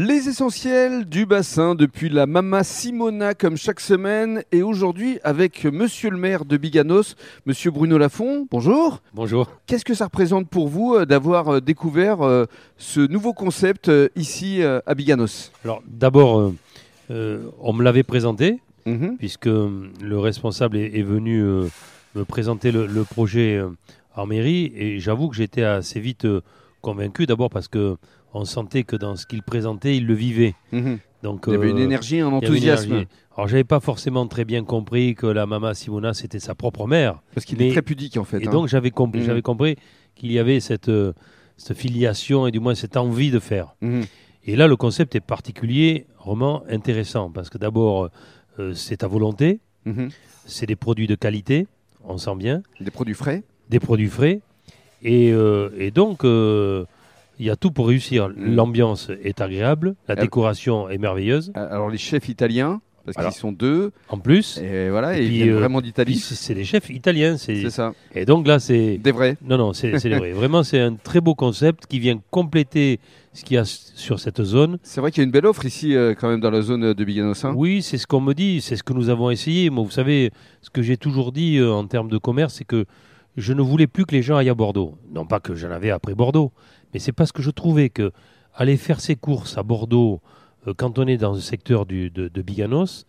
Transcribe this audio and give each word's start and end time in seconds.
Les 0.00 0.28
essentiels 0.28 1.06
du 1.06 1.26
bassin 1.26 1.74
depuis 1.74 2.08
la 2.08 2.26
Mama 2.26 2.62
Simona 2.62 3.34
comme 3.34 3.56
chaque 3.56 3.80
semaine 3.80 4.44
et 4.52 4.62
aujourd'hui 4.62 5.18
avec 5.24 5.64
monsieur 5.64 6.10
le 6.10 6.16
maire 6.16 6.44
de 6.44 6.56
Biganos, 6.56 7.16
monsieur 7.46 7.72
Bruno 7.72 7.98
Lafont. 7.98 8.46
Bonjour. 8.48 9.02
Bonjour. 9.12 9.50
Qu'est-ce 9.66 9.84
que 9.84 9.94
ça 9.94 10.04
représente 10.04 10.48
pour 10.48 10.68
vous 10.68 10.94
euh, 10.94 11.04
d'avoir 11.04 11.48
euh, 11.54 11.60
découvert 11.60 12.22
euh, 12.22 12.44
ce 12.76 13.00
nouveau 13.00 13.32
concept 13.32 13.90
ici 14.14 14.62
à 14.62 14.94
Biganos? 14.94 15.50
Alors 15.64 15.82
d'abord, 15.84 16.52
euh, 17.10 17.50
on 17.58 17.72
me 17.72 17.82
l'avait 17.82 18.04
présenté 18.04 18.60
Mhm. 18.86 19.16
puisque 19.18 19.46
le 19.46 20.18
responsable 20.18 20.76
est, 20.76 20.96
est 20.96 21.02
venu 21.02 21.42
euh, 21.42 21.66
me 22.14 22.24
présenter 22.24 22.70
le, 22.70 22.86
le 22.86 23.02
projet 23.02 23.56
euh, 23.56 23.68
en 24.14 24.26
mairie 24.26 24.72
et 24.76 25.00
j'avoue 25.00 25.28
que 25.28 25.34
j'étais 25.34 25.64
assez 25.64 25.98
vite 25.98 26.24
convaincu 26.82 27.26
d'abord 27.26 27.50
parce 27.50 27.66
que 27.66 27.96
on 28.34 28.44
sentait 28.44 28.84
que 28.84 28.96
dans 28.96 29.16
ce 29.16 29.26
qu'il 29.26 29.42
présentait, 29.42 29.96
il 29.96 30.06
le 30.06 30.14
vivait. 30.14 30.54
Mhm. 30.72 30.98
Donc 31.22 31.44
Il 31.48 31.52
y 31.54 31.56
avait 31.56 31.70
une 31.70 31.78
euh, 31.78 31.84
énergie, 31.84 32.20
un 32.20 32.28
enthousiasme. 32.28 32.90
énergie. 32.92 33.08
Alors 33.36 33.48
j'avais 33.48 33.64
pas 33.64 33.80
forcément 33.80 34.26
très 34.26 34.44
bien 34.44 34.64
compris 34.64 35.14
que 35.14 35.26
la 35.26 35.46
Mama 35.46 35.74
Simona 35.74 36.14
c'était 36.14 36.38
sa 36.40 36.54
propre 36.54 36.86
mère. 36.86 37.20
Parce 37.34 37.44
qu'il 37.44 37.60
est 37.62 37.70
très 37.70 37.82
pudique 37.82 38.16
en 38.16 38.24
fait. 38.24 38.40
Et 38.42 38.48
hein. 38.48 38.50
donc 38.50 38.68
j'avais 38.68 38.90
compris, 38.90 39.20
Mhm. 39.20 39.26
j'avais 39.26 39.42
compris 39.42 39.76
qu'il 40.14 40.30
y 40.32 40.38
avait 40.38 40.60
cette, 40.60 40.88
euh, 40.88 41.12
cette 41.56 41.76
filiation 41.76 42.46
et 42.46 42.50
du 42.50 42.60
moins 42.60 42.74
cette 42.74 42.96
envie 42.96 43.30
de 43.30 43.38
faire. 43.38 43.74
Mhm. 43.80 44.04
Et 44.44 44.56
là, 44.56 44.66
le 44.66 44.76
concept 44.76 45.14
est 45.14 45.20
particulièrement 45.20 46.62
intéressant 46.70 47.30
parce 47.30 47.50
que 47.50 47.58
d'abord, 47.58 48.08
euh, 48.58 48.72
c'est 48.74 49.02
à 49.04 49.06
volonté, 49.08 49.60
c'est 50.46 50.66
des 50.66 50.76
produits 50.76 51.06
de 51.06 51.14
qualité, 51.14 51.66
on 52.04 52.18
sent 52.18 52.34
bien, 52.36 52.62
Des 52.80 52.90
produits 52.90 53.14
frais. 53.14 53.42
des 53.70 53.80
produits 53.80 54.08
frais, 54.08 54.40
et, 55.02 55.32
euh, 55.32 55.70
et 55.78 55.90
donc 55.90 56.24
euh, 56.24 56.84
il 57.38 57.46
y 57.46 57.50
a 57.50 57.56
tout 57.56 57.70
pour 57.70 57.88
réussir. 57.88 58.28
Mm. 58.28 58.54
L'ambiance 58.54 59.10
est 59.22 59.40
agréable, 59.40 59.94
la 60.08 60.16
décoration 60.16 60.88
est 60.88 60.98
merveilleuse. 60.98 61.52
Alors 61.54 61.88
les 61.90 61.98
chefs 61.98 62.28
italiens, 62.28 62.80
parce 63.04 63.26
qu'ils 63.26 63.40
sont 63.40 63.52
deux, 63.52 63.92
En 64.10 64.18
plus, 64.18 64.58
et 64.58 64.90
voilà, 64.90 65.16
Et 65.16 65.20
et 65.20 65.22
ils 65.22 65.28
puis, 65.28 65.36
viennent 65.38 65.50
euh, 65.52 65.58
vraiment 65.60 65.80
d'Italie. 65.80 66.16
c'est 66.16 66.54
des 66.54 66.64
chefs 66.64 66.90
italiens. 66.90 67.38
c'est- 67.38 67.70
ça. 67.70 67.94
Et 68.14 68.26
donc 68.26 68.46
là, 68.46 68.58
c'est 68.58 68.98
Des 68.98 69.12
vrais. 69.12 69.36
non, 69.42 69.56
non, 69.56 69.72
c'est 69.72 69.98
c'est 69.98 70.10
vrai. 70.10 70.32
Vraiment, 70.42 70.62
c'est 70.62 70.80
un 70.80 70.94
très 70.94 71.20
beau 71.22 71.34
concept 71.34 71.86
qui 71.86 72.00
vient 72.00 72.20
compléter 72.30 73.00
ce 73.32 73.44
qu'il 73.44 73.54
y 73.54 73.58
a 73.58 73.64
sur 73.64 74.18
cette 74.20 74.42
zone. 74.42 74.78
C'est 74.82 75.00
vrai 75.00 75.10
qu'il 75.10 75.22
y 75.22 75.24
a 75.24 75.24
une 75.24 75.30
belle 75.30 75.46
offre 75.46 75.64
ici 75.64 75.94
euh, 75.96 76.14
quand 76.18 76.28
même 76.28 76.40
dans 76.40 76.50
la 76.50 76.60
zone 76.60 76.92
de 76.92 77.04
Biganos. 77.04 77.44
hein. 77.46 77.54
Oui, 77.56 77.80
c'est 77.82 77.96
ce 77.96 78.06
qu'on 78.06 78.20
me 78.20 78.34
dit, 78.34 78.60
c'est 78.60 78.76
ce 78.76 78.82
que 78.82 78.92
nous 78.92 79.08
avons 79.08 79.30
essayé. 79.30 79.70
Moi, 79.70 79.84
vous 79.84 79.90
savez, 79.90 80.30
ce 80.60 80.68
que 80.68 80.82
j'ai 80.82 80.96
toujours 80.98 81.32
dit 81.32 81.56
euh, 81.56 81.72
en 81.72 81.86
termes 81.86 82.10
de 82.10 82.18
commerce, 82.18 82.54
c'est 82.58 82.64
que 82.66 82.84
je 83.38 83.52
ne 83.52 83.62
voulais 83.62 83.86
plus 83.86 84.04
que 84.04 84.14
les 84.14 84.22
gens 84.22 84.36
aillent 84.36 84.48
à 84.50 84.54
Bordeaux. 84.54 84.98
Non 85.12 85.24
pas 85.24 85.40
que 85.40 85.54
j'en 85.54 85.70
avais 85.70 85.90
après 85.90 86.14
Bordeaux, 86.14 86.52
mais 86.92 87.00
c'est 87.00 87.12
parce 87.12 87.32
que 87.32 87.42
je 87.42 87.50
trouvais 87.50 87.88
que 87.88 88.12
aller 88.54 88.76
faire 88.76 89.00
ses 89.00 89.16
courses 89.16 89.56
à 89.56 89.62
Bordeaux, 89.62 90.20
euh, 90.66 90.74
quand 90.76 90.98
on 90.98 91.06
est 91.06 91.16
dans 91.16 91.32
le 91.32 91.40
secteur 91.40 91.86
du, 91.86 92.10
de, 92.10 92.28
de 92.28 92.42
Biganos, 92.42 93.06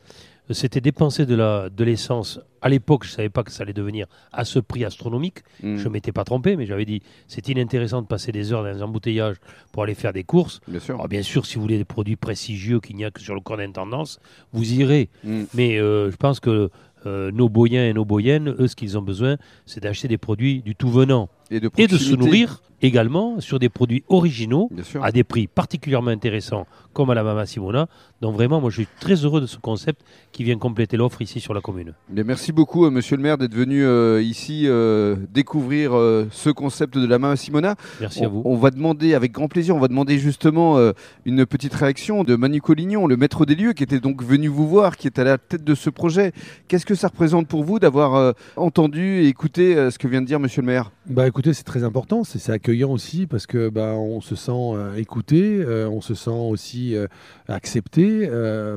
euh, 0.49 0.53
c'était 0.53 0.81
dépenser 0.81 1.25
de 1.25 1.83
l'essence. 1.83 2.39
À 2.61 2.69
l'époque, 2.69 3.05
je 3.05 3.11
ne 3.11 3.16
savais 3.16 3.30
pas 3.30 3.44
que 3.44 3.52
ça 3.52 3.63
allait 3.63 3.73
devenir 3.73 4.08
à 4.33 4.45
ce 4.45 4.59
prix 4.59 4.83
astronomique. 4.83 5.39
Mm. 5.63 5.77
Je 5.77 5.89
m'étais 5.89 6.11
pas 6.11 6.23
trompé, 6.23 6.55
mais 6.55 6.66
j'avais 6.66 6.86
dit 6.86 7.02
c'est 7.27 7.47
inintéressant 7.47 8.02
de 8.02 8.08
passer 8.08 8.31
des 8.31 8.52
heures 8.52 8.64
dans 8.64 8.71
les 8.71 8.81
embouteillages 8.81 9.38
pour 9.71 9.83
aller 9.83 9.95
faire 9.95 10.14
des 10.14 10.23
courses. 10.23 10.59
Bien 10.67 10.80
sûr. 10.80 10.95
Alors, 10.95 11.08
bien 11.08 11.21
sûr, 11.21 11.45
si 11.45 11.55
vous 11.55 11.61
voulez 11.61 11.77
des 11.77 11.86
produits 11.86 12.16
prestigieux 12.16 12.80
qu'il 12.80 12.95
n'y 12.95 13.05
a 13.05 13.11
que 13.11 13.21
sur 13.21 13.36
le 13.36 13.41
corps 13.41 13.58
d'intendance, 13.58 14.19
vous 14.52 14.73
irez. 14.73 15.09
Mm. 15.23 15.43
Mais 15.53 15.77
euh, 15.77 16.11
je 16.11 16.17
pense 16.17 16.39
que 16.39 16.69
nos 17.05 17.50
boyens 17.50 17.86
et 17.86 17.94
nos 17.94 18.05
boyennes, 18.05 18.55
eux, 18.59 18.67
ce 18.67 18.75
qu'ils 18.75 18.97
ont 18.97 19.02
besoin, 19.02 19.38
c'est 19.66 19.81
d'acheter 19.81 20.08
des 20.08 20.17
produits 20.17 20.61
du 20.61 20.75
tout 20.75 20.89
venant 20.89 21.30
Et 21.52 21.59
de, 21.59 21.69
et 21.78 21.88
de 21.88 21.97
se 21.97 22.16
nourrir 22.16 22.61
également 22.81 23.42
sur 23.42 23.59
des 23.59 23.67
produits 23.67 24.03
originaux 24.08 24.69
à 25.02 25.11
des 25.11 25.23
prix 25.25 25.47
particulièrement 25.47 26.11
intéressants, 26.11 26.66
comme 26.94 27.09
à 27.09 27.14
la 27.16 27.23
Mama 27.23 27.45
Simona. 27.45 27.88
Donc 28.22 28.36
vraiment, 28.36 28.61
moi, 28.61 28.69
je 28.69 28.78
suis 28.78 28.88
très 29.02 29.16
heureux 29.16 29.42
de 29.42 29.47
ce 29.47 29.58
concept 29.58 30.02
qui 30.31 30.44
vient 30.45 30.58
compléter 30.58 30.95
l'offre 30.95 31.22
ici 31.22 31.39
sur 31.42 31.53
la 31.53 31.59
commune. 31.59 31.94
Merci 32.14 32.52
beaucoup, 32.53 32.86
euh, 32.86 32.89
monsieur 32.92 33.17
le 33.17 33.23
maire, 33.23 33.38
d'être 33.38 33.53
venu 33.53 33.83
euh, 33.83 34.22
ici 34.22 34.64
euh, 34.67 35.15
découvrir 35.33 35.93
euh, 35.93 36.27
ce 36.32 36.49
concept 36.49 36.98
de 36.98 37.05
la 37.05 37.20
Mama 37.20 37.36
Simona. 37.36 37.76
Merci 37.99 38.23
à 38.23 38.27
On, 38.27 38.32
vous. 38.32 38.42
on 38.45 38.55
va 38.55 38.71
demander, 38.71 39.14
avec 39.14 39.32
grand 39.33 39.48
plaisir, 39.49 39.76
on 39.76 39.80
va 39.80 39.88
demander 39.89 40.17
justement 40.20 40.77
euh, 40.77 40.93
une 41.26 41.45
petite 41.45 41.73
réaction 41.73 42.23
de 42.23 42.36
Manu 42.36 42.61
Collignon, 42.61 43.08
le 43.08 43.17
maître 43.17 43.45
des 43.45 43.55
lieux, 43.55 43.73
qui 43.73 43.83
était 43.83 43.99
donc 43.99 44.23
venu 44.23 44.48
vous 44.48 44.67
voir, 44.67 44.95
qui 44.95 45.08
est 45.08 45.20
à 45.20 45.23
la 45.26 45.38
tête 45.38 45.64
de 45.65 45.76
ce 45.76 45.89
projet. 45.89 46.32
Qu'est-ce 46.70 46.86
que 46.86 46.95
ça 46.95 47.08
représente 47.09 47.48
pour 47.48 47.64
vous 47.64 47.80
d'avoir 47.80 48.15
euh, 48.15 48.32
entendu 48.55 49.21
et 49.21 49.27
écouté 49.27 49.76
euh, 49.76 49.92
ce 49.92 49.98
que 49.99 50.08
vient 50.08 50.21
de 50.21 50.27
dire 50.27 50.39
monsieur 50.39 50.61
le 50.61 50.67
maire? 50.67 50.92
Bah 51.08 51.27
écoutez, 51.39 51.54
c'est 51.54 51.64
très 51.64 51.86
important, 51.86 52.26
c'est 52.26 52.52
accueillant 52.52 52.92
aussi 52.92 53.26
parce 53.26 53.48
que 53.48 53.70
bah, 53.70 53.94
on 53.95 54.20
se 54.20 54.36
sent 54.36 54.52
euh, 54.52 54.98
écouté, 54.98 55.61
euh, 55.61 55.88
on 55.89 56.02
se 56.02 56.14
sent 56.14 56.30
aussi 56.32 56.98
euh, 56.98 57.08
accepté 57.48 58.30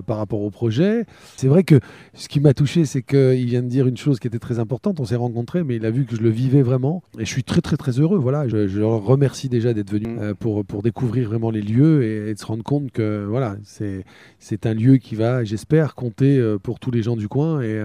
par 0.07 0.19
rapport 0.19 0.43
au 0.43 0.51
projet. 0.51 1.05
C'est 1.37 1.49
vrai 1.49 1.65
que 1.65 1.81
ce 2.15 2.29
qui 2.29 2.39
m'a 2.39 2.55
touché, 2.55 2.85
c'est 2.85 3.03
qu'il 3.03 3.47
vient 3.47 3.65
de 3.65 3.69
dire 3.69 3.89
une 3.89 3.97
chose 3.97 4.21
qui 4.21 4.29
était 4.29 4.39
très 4.39 4.61
importante. 4.61 5.01
On 5.01 5.05
s'est 5.05 5.17
rencontrés, 5.17 5.65
mais 5.65 5.75
il 5.75 5.85
a 5.85 5.91
vu 5.91 6.05
que 6.05 6.15
je 6.15 6.21
le 6.23 6.31
vivais 6.31 6.63
vraiment, 6.63 7.03
et 7.19 7.25
je 7.25 7.31
suis 7.31 7.43
très 7.43 7.61
très 7.63 7.77
très 7.77 7.99
heureux. 7.99 8.19
Voilà, 8.19 8.47
je, 8.47 8.69
je 8.69 8.79
leur 8.79 9.03
remercie 9.03 9.49
déjà 9.49 9.75
d'être 9.75 9.91
venus 9.91 10.03
Mm. 10.21 10.35
pour 10.35 10.65
pour 10.65 10.83
découvrir 10.83 11.29
vraiment 11.29 11.51
les 11.51 11.63
lieux 11.63 12.05
et, 12.05 12.31
et 12.31 12.35
de 12.35 12.39
se 12.39 12.47
rendre 12.47 12.63
compte 12.63 12.93
que 12.93 13.25
voilà, 13.29 13.57
c'est 13.65 14.05
c'est 14.39 14.67
un 14.67 14.75
lieu 14.75 14.99
qui 14.99 15.17
va, 15.17 15.43
j'espère, 15.43 15.97
compter 15.97 16.41
pour 16.63 16.79
tous 16.79 16.93
les 16.93 17.03
gens 17.03 17.17
du 17.17 17.27
coin 17.27 17.61
et 17.61 17.83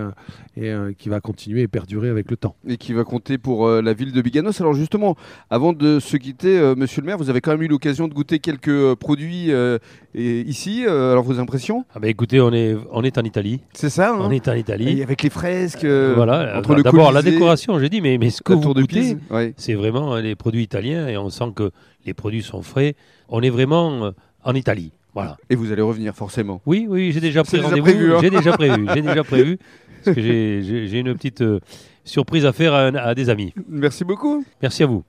et 0.56 0.74
qui 1.00 1.10
va 1.10 1.20
continuer 1.20 1.64
et 1.64 1.68
perdurer 1.68 2.10
avec 2.10 2.30
le 2.30 2.38
temps. 2.38 2.56
et 2.68 2.78
qui 2.78 2.94
va 2.94 3.04
compter 3.04 3.38
pour 3.40 3.68
la 3.68 3.94
ville 3.94 4.12
de 4.12 4.22
Biganos. 4.22 4.62
Alors 4.62 4.67
justement, 4.74 5.16
avant 5.50 5.74
de 5.74 6.00
se 6.00 6.18
quitter, 6.18 6.58
euh, 6.58 6.76
monsieur 6.76 7.02
le 7.02 7.08
maire, 7.08 7.18
vous 7.18 7.30
avez 7.30 7.42
quand 7.42 7.52
même 7.52 7.62
eu 7.64 7.68
l'occasion 7.68 8.08
de 8.08 8.14
goûter 8.14 8.40
quelques 8.40 8.68
euh, 8.70 8.96
produits 8.96 9.52
euh, 9.52 9.78
et- 10.16 10.42
ici. 10.42 10.86
Alors 10.88 11.24
vos 11.24 11.40
impressions? 11.40 11.86
Ah 11.96 12.00
ben, 12.00 12.10
écoutez, 12.10 12.40
on 12.42 12.52
est, 12.54 12.76
on 12.92 13.04
est 13.04 13.18
en 13.18 13.24
Italie. 13.24 13.62
C'est 13.74 13.90
ça 13.90 14.12
hein? 14.14 14.18
On 14.20 14.32
est 14.32 14.48
en 14.48 14.54
Et 14.54 14.60
Italie. 14.60 15.02
avec 15.04 15.24
les 15.24 15.30
fresques, 15.30 15.86
voilà. 15.86 16.58
entre 16.58 16.76
le 16.76 16.84
D'abord, 16.84 17.12
la 17.12 17.22
décoration, 17.22 17.80
j'ai 17.80 17.90
dit, 17.90 18.02
mais, 18.02 18.18
mais 18.18 18.30
ce 18.30 18.42
que 18.42 18.54
vous 18.54 18.74
goûtez. 18.74 19.18
Ouais. 19.30 19.54
c'est 19.58 19.74
vraiment 19.74 20.14
hein, 20.16 20.22
les 20.22 20.36
produits 20.36 20.64
italiens 20.64 21.08
et 21.08 21.18
on 21.18 21.30
sent 21.30 21.52
que 21.56 21.72
les 22.06 22.14
produits 22.14 22.44
sont 22.44 22.62
frais. 22.62 22.96
On 23.30 23.42
est 23.42 23.50
vraiment 23.50 24.12
en 24.44 24.56
Italie. 24.56 24.92
Voilà. 25.14 25.36
Et 25.50 25.56
vous 25.56 25.72
allez 25.72 25.82
revenir 25.82 26.14
forcément. 26.16 26.62
Oui, 26.66 26.86
oui, 26.88 27.12
j'ai 27.12 27.20
déjà 27.20 27.44
pris 27.44 27.60
rendez-vous. 27.60 27.82
prévu, 27.84 28.14
hein. 28.14 28.20
J'ai 28.22 28.30
déjà 28.30 28.52
prévu. 28.52 28.88
J'ai 28.94 29.02
déjà 29.02 29.24
prévu. 29.24 29.58
Parce 30.06 30.16
que 30.16 30.22
j'ai- 30.22 31.00
une 31.00 31.14
petite 31.16 31.44
surprise 32.08 32.46
à 32.46 32.54
faire 32.54 32.74
à, 32.74 32.88
à 32.88 33.16
des 33.16 33.30
amis. 33.30 33.54
Merci 33.68 34.04
beaucoup. 34.04 34.44
Merci 34.62 34.84
à 34.84 34.88
vous. 34.88 35.04